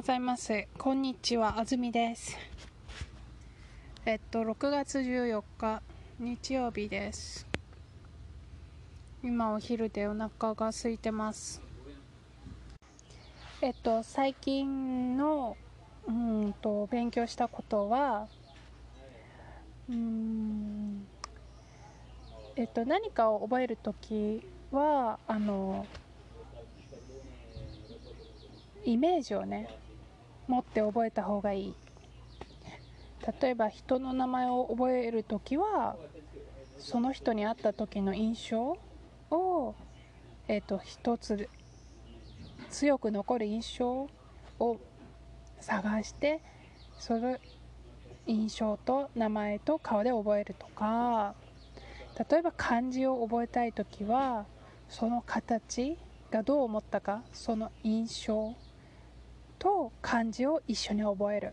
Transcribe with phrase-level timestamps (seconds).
[0.00, 0.66] ございます。
[0.78, 2.34] こんにちは、あずみです。
[4.06, 5.82] えっと、6月14日、
[6.18, 7.46] 日曜日です。
[9.22, 11.60] 今お昼でお腹が空いてます。
[13.60, 15.58] えっと、最近の、
[16.08, 18.26] うんと、勉強したことは、
[19.90, 21.06] うん、
[22.56, 24.42] えっと、何かを覚えるとき
[24.72, 25.86] は、あの、
[28.86, 29.68] イメージをね
[30.50, 31.74] 持って覚えた方がいい。
[33.40, 35.96] 例えば人の名前を覚える時は
[36.78, 38.76] その人に会った時の印象
[39.30, 39.74] を、
[40.48, 41.48] えーと、一つ
[42.70, 44.08] 強く残る印象
[44.58, 44.76] を
[45.60, 46.40] 探して
[46.98, 47.38] その
[48.26, 51.34] 印象と名前と顔で覚えるとか。
[52.28, 54.44] 例えば漢字を覚えたい時は
[54.88, 55.96] その形
[56.30, 58.54] がどう思ったかその印象
[59.60, 61.52] と漢字を一緒に覚える。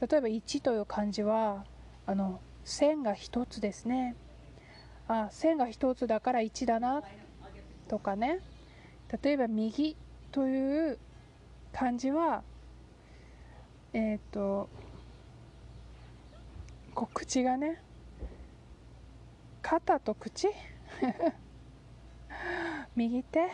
[0.00, 1.64] 例えば1という漢字は
[2.06, 4.16] あの線が1つですね。
[5.06, 7.02] あ線が1つだから1だな
[7.86, 8.40] とかね。
[9.22, 9.94] 例えば右
[10.32, 10.98] という
[11.72, 12.42] 漢字は
[13.92, 14.70] えっ、ー、と
[16.94, 17.82] こう口がね
[19.60, 20.48] 肩と口？
[22.96, 23.50] 右手？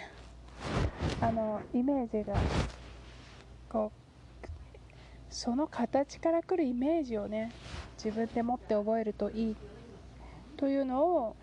[1.20, 2.34] あのイメージが
[3.68, 3.98] こう
[5.30, 7.52] その形からくるイメージをね
[8.02, 9.56] 自分で持って覚えるといい。
[10.56, 11.36] というのを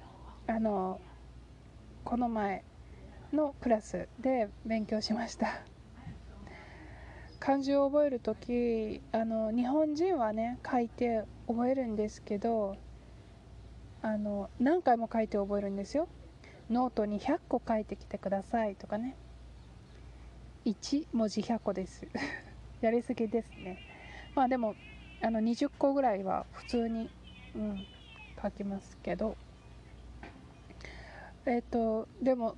[0.47, 0.99] あの
[2.03, 2.63] この前
[3.31, 5.61] のクラスで勉強しました。
[7.39, 12.75] 漢字を覚える時あの日本人はね書いて覚えるんですけど
[14.01, 16.07] あの何回も書いて覚えるんですよ。
[16.69, 19.15] ノートに100個書いてきてくださいとかね。
[20.65, 22.07] 1文字100個です。
[22.81, 23.77] やりすぎですね。
[24.33, 24.75] まあでも
[25.21, 27.09] あの20個ぐらいは普通に、
[27.55, 27.85] うん、
[28.41, 29.37] 書きますけど。
[31.45, 32.55] えっ、ー、とでも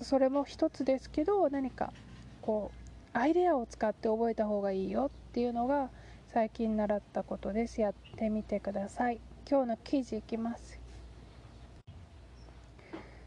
[0.00, 1.92] それも一つですけど何か
[2.40, 5.90] こうアイデアを使って覚えた方がいいよっていうのが
[6.28, 7.80] 最近習ったことです。
[7.80, 9.20] やってみてください。
[9.50, 10.78] 今日の記事いきます。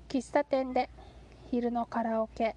[0.07, 0.89] 喫茶店で
[1.49, 2.55] 昼のカラオケ。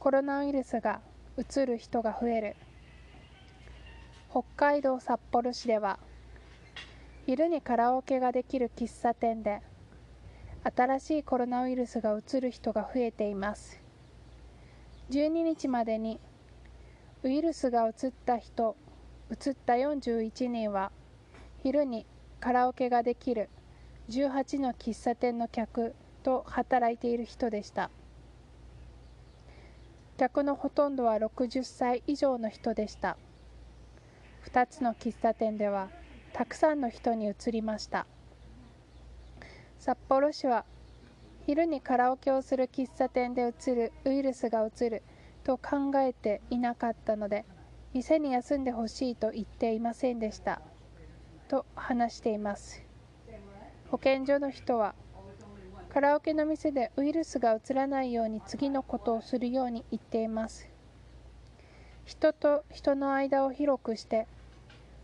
[0.00, 1.02] コロナウイルスが
[1.36, 2.56] うつる人が増える。
[4.30, 5.98] 北海道札幌市では
[7.26, 9.60] 昼にカラオケができる喫茶店で
[10.74, 13.78] 新しいコロナウイルスがうつる人が増えています。
[15.10, 16.18] 12日までに
[17.22, 18.76] ウイルスがうつった人
[19.28, 20.92] うつった41人は
[21.62, 22.06] 昼に
[22.40, 23.50] カラオケができる
[24.08, 27.90] 18の喫茶店の客と働いている人でした。
[30.20, 33.16] 客のほとんどは60歳以上の人でした。
[34.52, 35.88] 2つの喫茶店では
[36.34, 38.06] たくさんの人に移りました。
[39.78, 40.66] 札幌市は
[41.46, 45.02] 昼にカラオケをする喫茶店で移るウイルスが移る
[45.42, 47.46] と考えていなかったので
[47.94, 50.60] 店に休んでほしいと言っていませんでした。
[51.48, 52.82] と話しています。
[53.90, 54.94] 保健所の人は
[55.92, 60.68] カラオケの店でウイルスがうつらないように次のことをするように言っています。
[62.04, 64.28] 人と人の間を広くして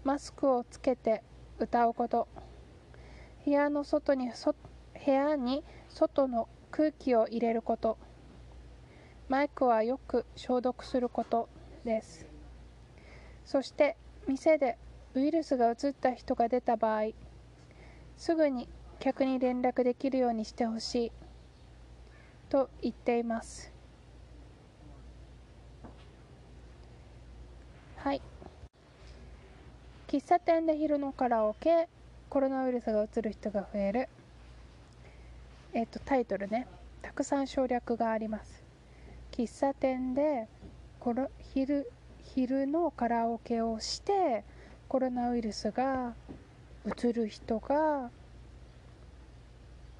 [0.04, 1.24] マスクをつけて
[1.58, 2.28] 歌うこと。
[3.44, 4.54] 部屋の外にそ
[5.04, 7.98] 部屋に外の空気を入れること。
[9.28, 11.48] マイクはよく消毒すること
[11.84, 12.26] です。
[13.44, 13.96] そして
[14.28, 14.78] 店で
[15.14, 17.10] ウイルスがうつった人が出た場合
[18.16, 18.68] すぐに
[19.00, 21.12] 客に連絡できるようにしてほしい。
[22.48, 23.72] と言っています。
[27.98, 28.22] はい。
[30.08, 31.88] 喫茶店で昼のカラオケ
[32.28, 34.08] コロナウイルスがうつる人が増える。
[35.72, 36.66] えっ、とタイトルね。
[37.02, 38.64] たくさん省略があります。
[39.32, 40.48] 喫茶店で
[40.98, 41.90] コロ昼
[42.24, 44.44] 昼のカラオケをして
[44.88, 46.14] コロナウイルスが
[46.84, 48.10] うつる人が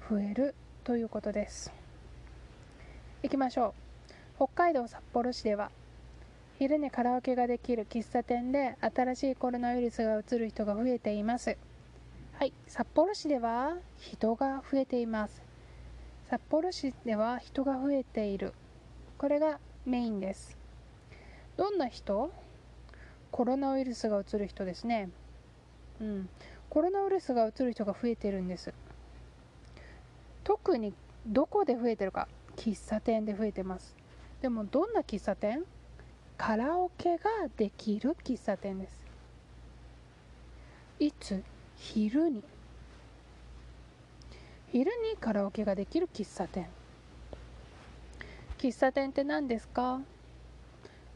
[0.09, 0.55] 増える
[0.85, 1.73] ということです。
[3.23, 3.73] 行きましょ
[4.09, 4.13] う。
[4.37, 5.69] 北海道札幌市では
[6.59, 11.57] 昼にカラオケができる喫茶店で新しいコロナウイルスがうつる人が増えています。
[12.33, 15.41] はい札幌市では人が増えています。
[16.29, 18.53] 札幌市では人が増えている。
[19.17, 20.55] これがメインです。
[21.57, 22.31] どんな人？
[23.29, 25.09] コロナウイルスがうつる人ですね。
[25.99, 26.29] うん。
[26.69, 28.73] コロナウイルスがうつる人が増えているんです。
[30.47, 30.93] 特に
[31.25, 33.93] どこで増えてるか喫茶店で増えてます。
[34.41, 35.63] でもどんな喫茶店？
[36.37, 38.95] カラオケができる喫茶店です。
[41.01, 41.43] いつ？
[41.75, 42.41] 昼に。
[44.71, 46.69] 昼にカラオケができる喫茶店。
[48.57, 49.99] 喫茶店って何ですか？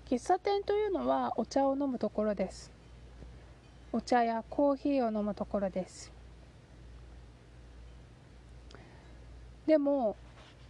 [0.10, 2.70] 喫茶店というのはお茶を飲むところです。
[3.94, 6.12] お茶やコーヒーを飲むところです。
[9.72, 10.18] でも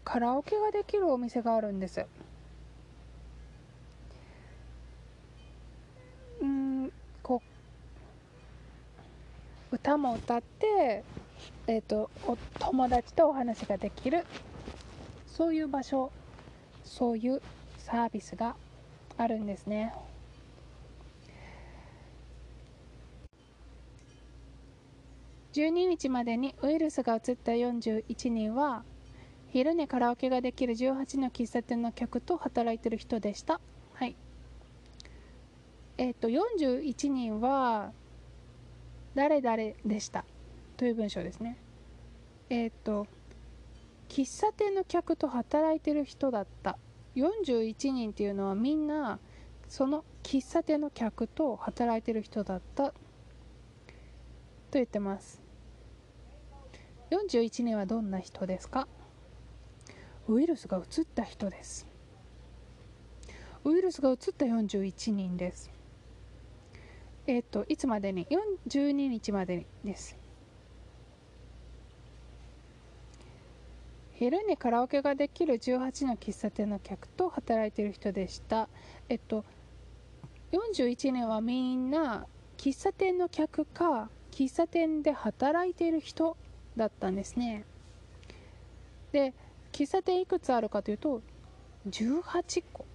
[0.03, 2.05] カラオケができるお店があるんです。
[6.39, 6.91] うん
[7.23, 7.41] こ
[9.71, 11.03] う歌も歌って
[11.65, 14.23] えっ、ー、とお友達とお話ができる。
[15.25, 16.11] そういう場所
[16.83, 17.41] そういう
[17.79, 18.55] サービスが
[19.17, 19.95] あるんですね。
[25.53, 28.83] 12日までにウイルスが移った41人は
[29.51, 33.59] 昼にカラオケができる18の喫茶店の客と働いてる人でした。
[33.93, 34.15] はい。
[35.97, 37.91] えっ、ー、と41人は
[39.13, 40.23] 誰々でした。
[40.77, 41.57] という文章ですね。
[42.49, 43.07] えっ、ー、と
[44.07, 46.77] 喫茶店の客と働いてる人だった。
[47.17, 49.19] 41人っていうのはみんな
[49.67, 52.91] その喫茶店の客と働いてる人だった。
[52.91, 52.95] と
[54.73, 55.41] 言ってます。
[57.09, 58.87] 41人はどんな人ですか？
[60.27, 61.87] ウイルスが移った人です。
[63.63, 65.71] ウイルスが移った41人です。
[67.27, 68.27] えっ、ー、といつまでに
[68.67, 70.17] ？12日までにです。
[74.13, 78.69] 昼にカラオケができる18の喫茶店の客と働いている人でした。
[79.09, 79.43] えっと
[80.51, 82.27] 41年はみんな
[82.57, 86.37] 喫茶店の客か喫茶店で働いている人
[86.77, 87.63] だったんですね。
[89.11, 89.33] で
[89.71, 91.21] 喫茶店いくつあるかというと
[91.89, 92.85] 18個。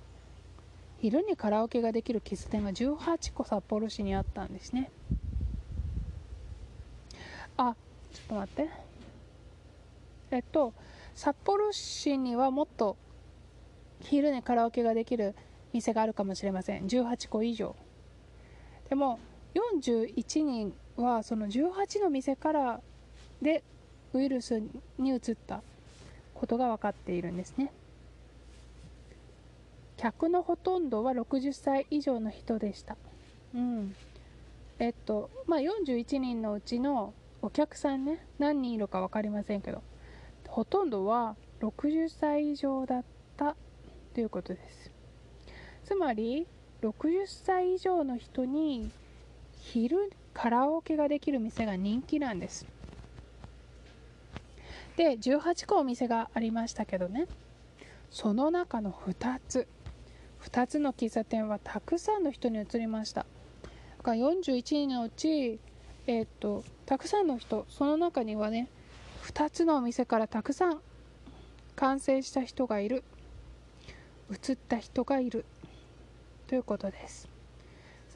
[0.99, 4.91] 昼にカラオケができる喫茶店が18個札幌市にあったんですね。
[7.57, 7.75] あ
[8.13, 8.71] ちょっと待って。
[10.31, 10.73] えっと
[11.15, 12.97] 札幌市にはもっと
[14.01, 15.35] 昼にカラオケができる
[15.73, 16.87] 店があるかもしれません。
[16.87, 17.77] 18個以上。
[18.89, 19.19] でも
[19.55, 22.81] 41人はその18の店から
[23.43, 23.65] で
[24.13, 24.63] ウイルス
[24.99, 25.63] に移った。
[26.37, 27.73] ことが分かっているんですね。
[29.97, 32.97] 客のほとんどは60歳以上の人でした。
[33.55, 33.95] うん。
[34.79, 39.83] えっとまあ41人のうちのお客さんね何人いるか分かりませんけど
[40.49, 43.05] ほとんどは60歳以上だっ
[43.37, 43.57] た
[44.13, 44.91] ということです。
[45.85, 46.47] つまり
[46.83, 48.91] 60歳以上の人に
[49.59, 52.67] 昼カラオケができる店が人気なんです
[54.97, 57.27] で18個お店がありましたけどね。
[58.11, 59.69] その中の2つ。
[60.43, 63.27] 2つの喫茶店はたくさんの人に移りました。
[63.99, 65.59] だから41人のうち
[66.07, 68.69] えー、っとたくさんの人その中にはね
[69.25, 70.81] 2つのお店からたくさん
[71.75, 73.05] 完成した人がいる。
[74.31, 75.45] 移った人がいる。
[76.47, 77.36] ということです。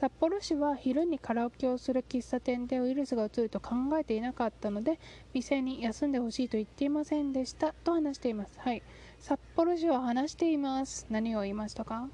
[0.01, 4.99] 札幌市は昼にカラオケをする喫茶店でウイルスが移ると考えていなかったので
[5.31, 8.53] 店に休んでほしいと言っていませんでしたと話しています。
[8.57, 8.81] はい。
[9.19, 11.05] 札幌市は話しています。
[11.11, 12.09] 何を言いましたか？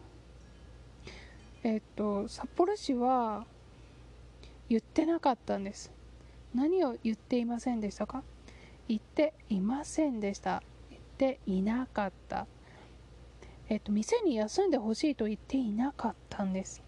[1.63, 3.45] えっと札幌市は
[4.67, 5.89] 言ってなかったんです。
[6.53, 8.21] 何を言っていませんでしたか？
[8.89, 10.61] 言っていませんでした。
[10.89, 12.47] 言っていなかった。
[13.69, 16.83] えっと店に休んでほしいと言っていなかったんです。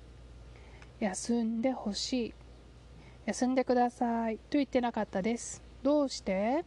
[1.00, 2.34] 休んでほしい。
[3.26, 4.38] 休んでください。
[4.38, 5.64] と言ってなかったです。
[5.82, 6.66] どうして？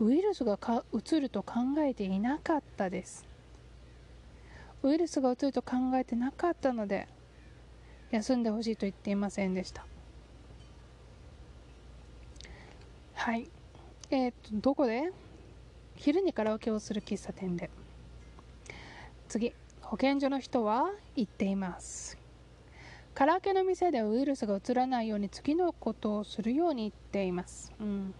[0.00, 0.58] ウイルスが
[0.92, 3.24] うつると考えていなかったです。
[4.82, 7.06] ウイルスがうつると考えてなかったので
[8.10, 9.86] 休んでほしいと言っていませんでした。
[13.14, 13.48] はい。
[14.10, 15.10] えー、っとどこで？
[15.94, 17.70] 昼にカラオケをする喫茶店で。
[19.28, 22.18] 次保健所の人は言っています。
[23.14, 28.14] カラオケの店でウイルスがうつらないように次のことをするように言っています、うん、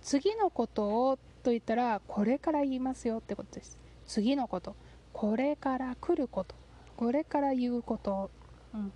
[0.00, 3.78] 次のことをと言ったらこれから言いますよってことです。
[4.06, 4.74] 次のこと。
[5.12, 6.54] これから来ること。
[6.96, 8.30] これから言うこと、
[8.74, 8.92] うん、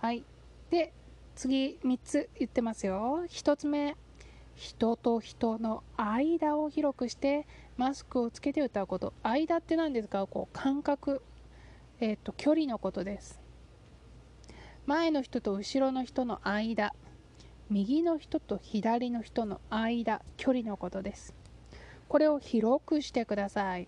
[0.00, 0.24] はい。
[0.70, 0.92] で
[1.34, 3.24] 次3つ言ってますよ。
[3.28, 3.96] 1つ目。
[4.54, 9.12] 人と人の間を広くしてマスクをつけて歌うこと。
[9.22, 10.26] 間って何ですか？
[10.26, 11.22] こう間隔、
[12.04, 13.40] えーと、距離のことです。
[14.86, 16.92] 前の人と後ろの人の間
[17.70, 21.32] 右の人と左の人の間距離のことです。
[22.08, 23.86] これを広くしてください。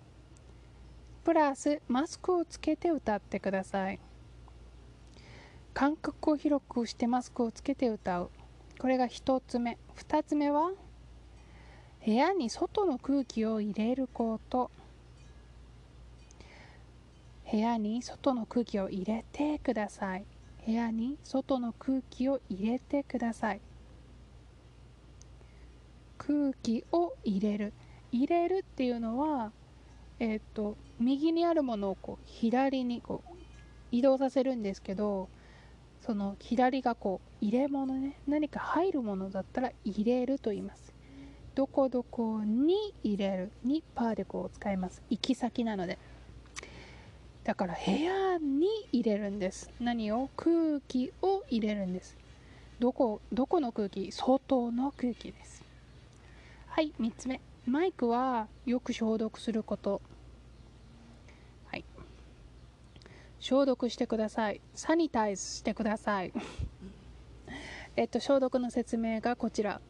[1.25, 3.99] プラスマスクをつけて歌ってください。
[5.73, 8.31] 間隔を広くしてマスクをつけて歌う。
[8.79, 9.77] これが1つ目。
[9.97, 10.71] 2つ目は
[12.07, 14.71] 部屋に外の空気を入れること。
[17.55, 20.25] 部屋に外の空気を入れてください。
[20.67, 23.61] 部屋に外の空気を入れてください。
[26.19, 27.73] 空気を入れる。
[28.11, 29.53] 入れるっていうのは
[30.19, 33.37] えっ、ー、と右にあるものをこう左にこう
[33.93, 35.29] 移動させるんですけど
[36.05, 40.93] その左がこう入れ物ね何か入るものだったら入れると言います。
[41.55, 43.53] どこどこに入れる。
[43.63, 45.05] にパーでこう使います。
[45.09, 46.01] 行き先なので。
[47.45, 49.71] だから部屋に入れるんです。
[49.79, 50.31] 何を？
[50.37, 52.17] 空気を入れるんです。
[52.81, 54.11] どこどこの空気？
[54.11, 55.63] 外の空気です。
[56.69, 57.41] はい3つ目。
[57.67, 60.01] マイクはよく消毒すること。
[61.67, 61.85] はい。
[63.41, 64.61] 消毒してください。
[64.75, 66.33] サニタイズしてください。
[67.97, 69.81] えっと消毒の説明がこちら。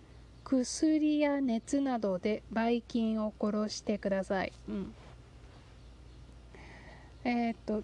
[0.44, 4.94] 薬や熱などでばい菌を殺してください、うん、
[7.24, 7.82] えー、っと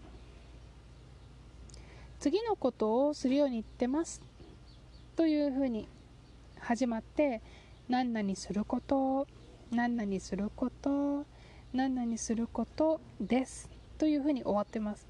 [2.18, 4.20] 次のことをするように言ってます
[5.16, 5.88] というふうに
[6.58, 7.40] 始まって
[7.88, 9.26] 何々すること
[9.70, 11.24] 何々すること
[11.72, 15.06] 何々することですというふうに終わってます。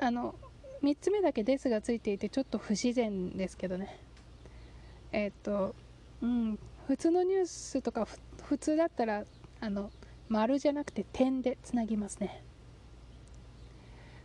[0.00, 0.36] あの
[0.82, 3.98] 3つ目だけ「です」がついていてちょっと不自然ですけどね。
[5.10, 5.74] えっ、と
[6.22, 8.06] うん普通のニュースとか
[8.42, 9.24] 普通だったら
[9.60, 9.90] あの
[10.28, 12.44] 丸じゃなくて点でつなぎますね。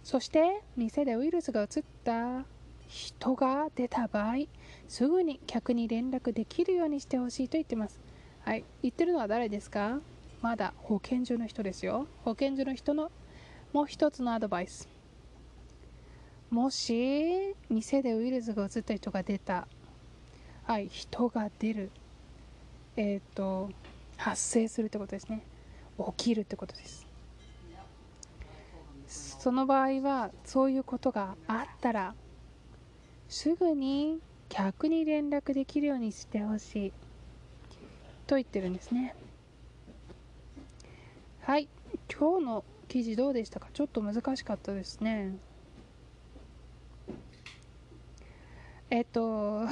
[0.09, 1.67] そして店でウイルスが移っ
[2.03, 2.43] た。
[2.87, 4.47] 人が出た場合
[4.87, 8.01] すぐに客に連絡できるようにしてほしいと言ってます。
[8.41, 9.99] はい言ってるのは誰ですか？
[10.41, 12.07] まだ保健所の人ですよ。
[12.23, 13.11] 保健所の人の
[13.71, 14.89] もう一つのアドバイス。
[16.49, 19.67] もし店でウイルスが移った人が出た。
[20.63, 21.91] はい人が出る。
[22.95, 23.69] えっ、ー、と
[24.17, 25.43] 発生するってことですね。
[26.17, 27.08] 起きるってことです。
[29.39, 32.13] その場合はそういうことがあったら
[33.29, 34.19] すぐに
[34.50, 36.93] 客に連絡できるようにしてほしい。
[38.27, 39.15] と言ってるんですね。
[41.41, 41.69] はい。
[42.13, 43.69] 今日の記事どうでしたか？
[43.74, 45.38] ちょっと難しかったですね。
[48.89, 49.62] えっと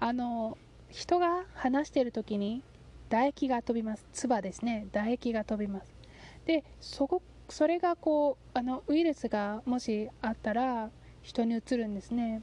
[0.00, 0.58] あの
[0.90, 2.62] 人が話している時に
[3.08, 4.06] 唾液が飛びます。
[4.12, 4.86] 唾ですね。
[4.92, 6.01] 唾液が飛びます。
[6.46, 10.90] でそこそれがこうあのウイルスがもしあったら
[11.22, 12.42] 人にうつるんですね。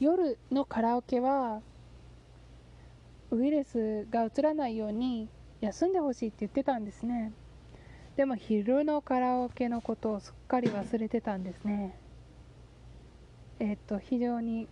[0.00, 1.60] 夜のカラオケは
[3.30, 5.28] ウイルスがうつらないように
[5.60, 7.32] 休んでほしいって言ってたんですね。
[8.16, 11.96] でも昼のカラオケのことをすっかり忘れてたんですね。
[13.60, 14.68] えっ、と非常に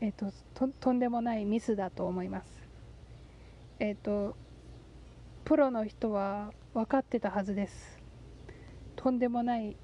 [0.00, 2.68] えっ、ー、ととんでもないミスだと思います。
[3.80, 4.36] えっ、と
[5.48, 7.98] プロの人は分かってたはずです。
[8.96, 9.76] とんでもない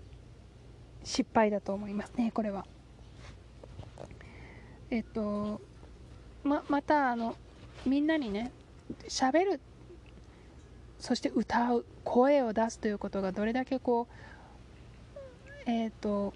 [1.02, 2.66] 失敗だと思いますねこれは。
[4.90, 5.62] えっと
[6.42, 7.34] ままたあの
[7.86, 8.52] みんなにね
[9.08, 9.60] 喋る
[10.98, 14.06] そして歌う声を出すということがどれだけこ
[15.66, 16.34] うえっ、と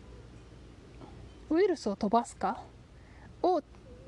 [1.50, 2.62] ウイルスを飛ばすか
[3.42, 3.62] を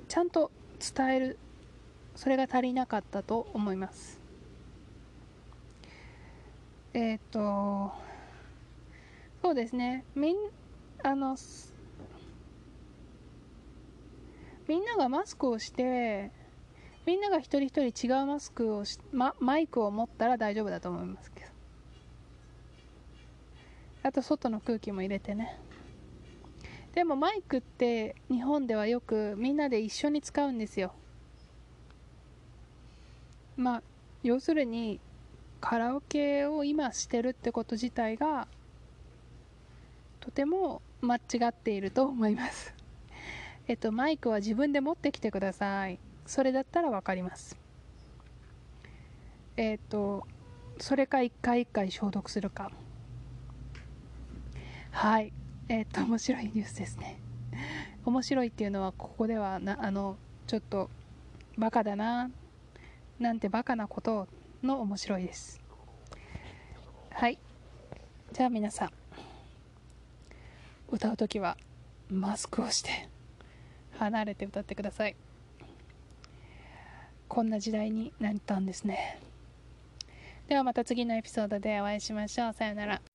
[0.09, 0.51] ちゃんと
[0.97, 1.39] 伝える
[2.17, 4.20] それが足りなかったと思います。
[6.93, 7.93] えっ、ー、と
[9.43, 10.05] そうですね。
[10.15, 10.37] みん
[11.03, 11.37] あの
[14.69, 16.31] みんながマスクをして
[17.07, 21.51] みんなが一人一人違うマスクをし、ま、マイクを持ったら大丈夫だと思いますけど。
[24.03, 25.59] あと外の空気も入れてね。
[26.95, 30.93] でもマイクって日本ではよくみんなで一緒に使うんですよ。
[33.57, 33.83] まあ
[34.23, 35.01] 要するに
[35.61, 38.49] カラオケを今してるってこと自体が
[40.21, 42.75] とても間違っていると思います。
[43.69, 45.99] えっとマイクは自分で持ってきてください。
[46.27, 47.57] それだったら分かります。
[49.57, 50.27] えっと
[50.79, 52.71] それか一回一回消毒するか。
[54.91, 55.33] はい。
[55.69, 57.21] えっ、と面白いニュースですね。
[58.05, 60.91] 面白いっていうのはここではなあのちょっと
[61.59, 62.31] バカだな
[63.19, 64.29] なんてバカなことを
[64.63, 65.61] の面白いです。
[67.11, 67.39] はい。
[68.33, 68.93] じゃあ皆さん
[70.91, 71.57] 歌う時は
[72.09, 73.09] マスクをして
[73.99, 75.17] 離れて歌ってください。
[77.29, 79.21] こんな時代になったんですね。
[80.49, 82.53] ではまた次のエピソードでお会いしましょう。
[82.53, 83.10] さよなら。